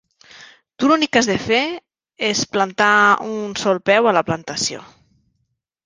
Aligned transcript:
Tu 0.79 0.89
l'únic 0.91 1.11
que 1.17 1.21
has 1.21 1.29
de 1.31 1.35
fer 1.43 1.59
és 2.31 2.43
plantar 2.57 2.91
un 3.29 3.55
sol 3.65 3.85
peu 3.91 4.11
a 4.13 4.19
la 4.21 4.29
plantació. 4.31 4.87